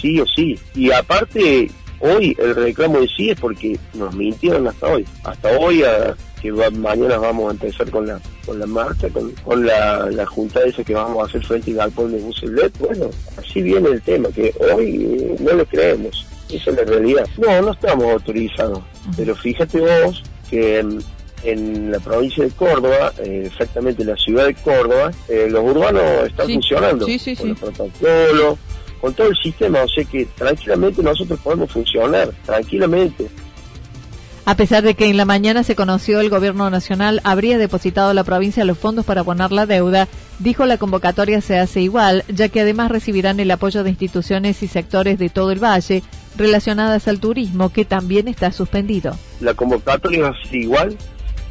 sí 0.00 0.20
o 0.20 0.26
sí. 0.26 0.58
Y 0.74 0.90
aparte, 0.90 1.70
hoy 2.00 2.36
el 2.38 2.56
reclamo 2.56 3.00
de 3.00 3.08
sí 3.16 3.30
es 3.30 3.38
porque 3.38 3.78
nos 3.94 4.12
mintieron 4.14 4.66
hasta 4.66 4.88
hoy. 4.88 5.06
Hasta 5.22 5.50
hoy, 5.56 5.84
que 6.42 6.52
mañana 6.52 7.18
vamos 7.18 7.48
a 7.48 7.52
empezar 7.52 7.90
con 7.90 8.06
la 8.06 8.20
con 8.44 8.58
la 8.58 8.66
marcha, 8.66 9.08
con, 9.10 9.64
la, 9.64 10.10
la, 10.10 10.26
junta 10.26 10.60
esa 10.64 10.82
que 10.82 10.94
vamos 10.94 11.22
a 11.22 11.28
hacer 11.28 11.44
frente 11.44 11.70
al 11.70 11.76
galpón 11.76 12.10
de 12.10 12.18
Bucelet. 12.18 12.76
Bueno, 12.78 13.10
así 13.36 13.62
viene 13.62 13.90
el 13.90 14.02
tema, 14.02 14.28
que 14.30 14.52
hoy 14.74 15.18
eh, 15.20 15.36
no 15.38 15.52
lo 15.52 15.64
creemos. 15.66 16.26
Esa 16.52 16.70
es 16.70 16.76
la 16.76 16.84
realidad. 16.84 17.26
No, 17.38 17.62
no 17.62 17.72
estamos 17.72 18.04
autorizados. 18.04 18.80
Pero 19.16 19.34
fíjate 19.34 19.80
vos 19.80 20.22
que 20.48 20.84
en 21.42 21.90
la 21.90 21.98
provincia 22.00 22.44
de 22.44 22.50
Córdoba, 22.50 23.12
eh, 23.18 23.44
exactamente 23.46 24.02
en 24.02 24.08
la 24.08 24.16
ciudad 24.16 24.46
de 24.46 24.54
Córdoba, 24.54 25.10
eh, 25.28 25.48
los 25.50 25.64
urbanos 25.64 26.02
están 26.26 26.48
funcionando 26.48 27.06
con 27.06 27.48
los 27.48 27.58
protocolos, 27.58 28.58
con 29.00 29.14
todo 29.14 29.28
el 29.28 29.36
sistema, 29.36 29.82
o 29.82 29.88
sea 29.88 30.04
que 30.04 30.26
tranquilamente 30.36 31.02
nosotros 31.02 31.38
podemos 31.40 31.70
funcionar, 31.70 32.30
tranquilamente. 32.44 33.28
A 34.46 34.56
pesar 34.56 34.82
de 34.82 34.94
que 34.94 35.06
en 35.06 35.16
la 35.16 35.24
mañana 35.24 35.62
se 35.62 35.76
conoció 35.76 36.20
el 36.20 36.28
gobierno 36.28 36.68
nacional 36.70 37.20
habría 37.24 37.56
depositado 37.56 38.10
a 38.10 38.14
la 38.14 38.24
provincia 38.24 38.64
los 38.64 38.78
fondos 38.78 39.04
para 39.04 39.20
abonar 39.20 39.52
la 39.52 39.66
deuda, 39.66 40.08
dijo 40.38 40.66
la 40.66 40.76
convocatoria 40.76 41.40
se 41.40 41.58
hace 41.58 41.82
igual, 41.82 42.24
ya 42.28 42.48
que 42.48 42.60
además 42.60 42.90
recibirán 42.90 43.38
el 43.38 43.50
apoyo 43.50 43.84
de 43.84 43.90
instituciones 43.90 44.62
y 44.62 44.68
sectores 44.68 45.18
de 45.18 45.28
todo 45.28 45.52
el 45.52 45.62
valle 45.62 46.02
relacionadas 46.36 47.08
al 47.08 47.20
turismo, 47.20 47.72
que 47.72 47.84
también 47.84 48.28
está 48.28 48.52
suspendido. 48.52 49.16
La 49.40 49.54
convocatoria 49.54 50.32
es 50.44 50.52
igual, 50.52 50.96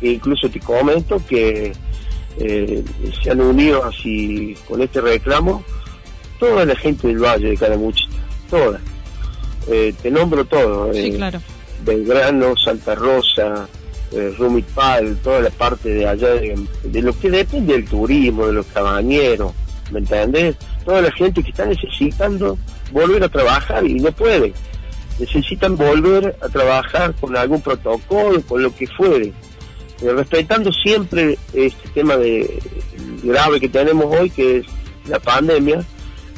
e 0.02 0.12
incluso 0.12 0.50
te 0.50 0.60
comento 0.60 1.22
que 1.28 1.74
eh, 2.38 2.84
se 3.22 3.32
han 3.32 3.42
unido 3.42 3.84
así 3.84 4.56
con 4.68 4.82
este 4.82 5.02
reclamo 5.02 5.64
toda 6.40 6.66
la 6.66 6.76
gente 6.76 7.08
del 7.08 7.20
Valle 7.20 7.50
de 7.50 7.58
Calamuchita, 7.58 8.16
toda. 8.50 8.80
Eh, 9.68 9.94
te 10.02 10.10
nombro 10.10 10.46
todo. 10.46 10.94
Sí, 10.94 11.08
eh, 11.08 11.16
claro. 11.16 11.42
Belgrano, 11.84 12.56
Santa 12.58 12.96
Rosa, 12.96 13.68
eh, 14.12 14.34
Rumipal, 14.38 15.18
toda 15.18 15.42
la 15.42 15.50
parte 15.50 15.90
de 15.90 16.08
allá, 16.08 16.30
de, 16.30 17.02
lo 17.02 17.18
que 17.18 17.30
depende 17.30 17.74
del 17.74 17.86
turismo, 17.86 18.48
de 18.48 18.54
los 18.54 18.66
cabañeros, 18.68 19.54
¿me 19.92 20.00
entendés? 20.00 20.56
Toda 20.86 21.02
la 21.02 21.12
gente 21.12 21.44
que 21.44 21.52
está 21.52 21.66
necesitando 21.66 22.58
volver 22.92 23.24
a 23.24 23.30
trabajar 23.30 23.86
y 23.86 23.96
no 23.96 24.12
puede. 24.12 24.54
Necesitan 25.20 25.76
volver 25.76 26.36
a 26.42 26.48
trabajar 26.48 27.14
con 27.16 27.36
algún 27.36 27.62
protocolo, 27.62 28.42
con 28.44 28.64
lo 28.64 28.74
que 28.74 28.88
fuere. 28.88 29.34
Eh, 30.02 30.14
respetando 30.14 30.72
siempre 30.72 31.38
este 31.54 31.90
tema 31.90 32.16
de 32.16 32.62
grave 33.24 33.60
que 33.60 33.68
tenemos 33.68 34.06
hoy, 34.06 34.30
que 34.30 34.60
es 34.60 34.66
la 35.08 35.20
pandemia, 35.20 35.84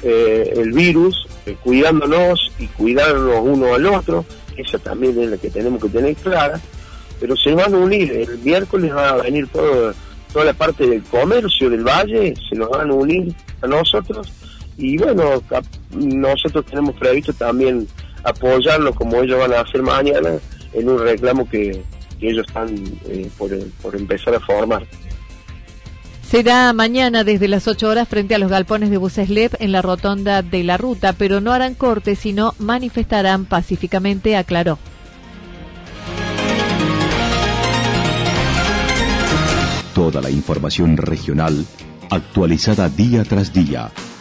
eh, 0.01 0.53
el 0.55 0.72
virus, 0.72 1.27
eh, 1.46 1.55
cuidándonos 1.63 2.51
y 2.58 2.65
cuidarnos 2.67 3.39
uno 3.41 3.75
al 3.75 3.86
otro, 3.86 4.25
esa 4.58 4.79
también 4.79 5.20
es 5.22 5.29
la 5.29 5.38
que 5.38 5.51
tenemos 5.51 5.81
que 5.81 5.89
tener 5.89 6.15
clara, 6.15 6.60
pero 7.20 7.36
se 7.36 7.53
van 7.53 7.75
a 7.75 7.77
unir, 7.77 8.12
el 8.12 8.39
miércoles 8.39 8.91
va 8.96 9.10
a 9.10 9.17
venir 9.17 9.48
todo, 9.50 9.93
toda 10.34 10.46
la 10.46 10.53
parte 10.53 10.88
del 10.88 11.03
comercio 11.03 11.70
del 11.70 11.84
valle, 11.84 12.34
se 12.50 12.55
nos 12.55 12.70
van 12.70 12.89
a 12.89 12.93
unir 12.93 13.34
a 13.62 13.67
nosotros, 13.67 14.31
y 14.81 14.97
bueno, 14.97 15.43
nosotros 15.91 16.65
tenemos 16.65 16.95
previsto 16.95 17.31
también 17.33 17.88
apoyarlos 18.23 18.95
como 18.95 19.21
ellos 19.21 19.38
van 19.38 19.53
a 19.53 19.61
hacer 19.61 19.83
mañana 19.83 20.31
en 20.73 20.89
un 20.89 21.00
reclamo 21.00 21.47
que, 21.47 21.83
ellos 22.19 22.45
están 22.47 22.69
eh, 23.07 23.27
por, 23.35 23.50
por 23.81 23.95
empezar 23.95 24.35
a 24.35 24.39
formar. 24.39 24.85
Será 26.21 26.71
mañana 26.71 27.23
desde 27.23 27.47
las 27.47 27.67
8 27.67 27.89
horas 27.89 28.07
frente 28.07 28.35
a 28.35 28.38
los 28.38 28.51
galpones 28.51 28.91
de 28.91 28.97
Buceslep 28.97 29.55
en 29.59 29.71
la 29.71 29.81
rotonda 29.81 30.43
de 30.43 30.63
la 30.63 30.77
ruta, 30.77 31.13
pero 31.13 31.41
no 31.41 31.51
harán 31.51 31.73
corte, 31.73 32.15
sino 32.15 32.53
manifestarán 32.59 33.45
pacíficamente, 33.45 34.38
aclaró. 34.38 34.77
Toda 39.96 40.22
la 40.22 40.29
información 40.29 40.96
regional 40.96 41.65
actualizada 42.11 42.87
día 42.87 43.24
tras 43.24 43.51
día. 43.51 43.91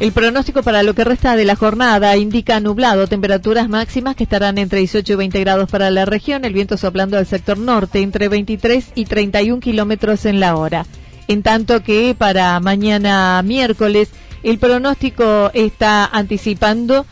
El 0.00 0.12
pronóstico 0.12 0.62
para 0.62 0.82
lo 0.82 0.94
que 0.94 1.04
resta 1.04 1.36
de 1.36 1.44
la 1.44 1.56
jornada 1.56 2.16
indica 2.16 2.58
nublado, 2.58 3.06
temperaturas 3.06 3.68
máximas 3.68 4.16
que 4.16 4.22
estarán 4.22 4.56
entre 4.56 4.78
18 4.78 5.12
y 5.12 5.16
20 5.16 5.40
grados 5.40 5.70
para 5.70 5.90
la 5.90 6.06
región, 6.06 6.46
el 6.46 6.54
viento 6.54 6.78
soplando 6.78 7.18
al 7.18 7.26
sector 7.26 7.58
norte 7.58 8.00
entre 8.00 8.28
23 8.28 8.92
y 8.94 9.04
31 9.04 9.60
kilómetros 9.60 10.24
en 10.24 10.40
la 10.40 10.56
hora. 10.56 10.86
En 11.28 11.42
tanto 11.42 11.82
que 11.82 12.14
para 12.16 12.58
mañana 12.60 13.42
miércoles 13.42 14.08
el 14.42 14.58
pronóstico 14.58 15.50
está 15.52 16.06
anticipando 16.06 17.04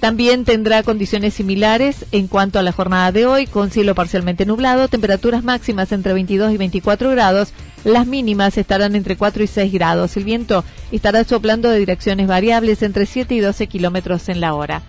también 0.00 0.46
tendrá 0.46 0.82
condiciones 0.82 1.34
similares 1.34 2.06
en 2.10 2.26
cuanto 2.26 2.58
a 2.58 2.62
la 2.62 2.72
jornada 2.72 3.12
de 3.12 3.26
hoy, 3.26 3.46
con 3.46 3.70
cielo 3.70 3.94
parcialmente 3.94 4.46
nublado, 4.46 4.88
temperaturas 4.88 5.44
máximas 5.44 5.92
entre 5.92 6.14
22 6.14 6.54
y 6.54 6.56
24 6.56 7.10
grados, 7.10 7.52
las 7.84 8.06
mínimas 8.06 8.58
estarán 8.58 8.94
entre 8.94 9.16
4 9.16 9.42
y 9.42 9.46
6 9.46 9.72
grados. 9.72 10.16
El 10.16 10.24
viento 10.24 10.64
estará 10.92 11.24
soplando 11.24 11.68
de 11.70 11.78
direcciones 11.78 12.26
variables 12.26 12.82
entre 12.82 13.06
7 13.06 13.34
y 13.34 13.40
12 13.40 13.66
kilómetros 13.66 14.28
en 14.28 14.40
la 14.40 14.54
hora. 14.54 14.82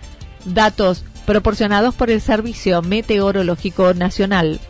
Datos 0.44 1.04
proporcionados 1.26 1.94
por 1.94 2.10
el 2.10 2.20
Servicio 2.20 2.82
Meteorológico 2.82 3.94
Nacional. 3.94 4.60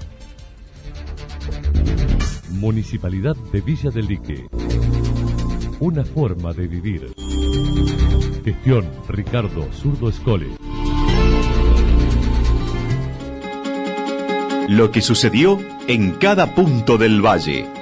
Municipalidad 2.50 3.34
de 3.52 3.60
Villa 3.60 3.90
del 3.90 4.06
Lique. 4.06 4.46
Una 5.80 6.04
forma 6.04 6.52
de 6.52 6.68
vivir. 6.68 7.12
Gestión 8.44 8.88
Ricardo 9.08 9.68
Zurdo 9.72 10.08
Escole. 10.08 10.46
Lo 14.68 14.92
que 14.92 15.00
sucedió 15.00 15.58
en 15.88 16.12
cada 16.12 16.54
punto 16.54 16.98
del 16.98 17.20
valle. 17.20 17.81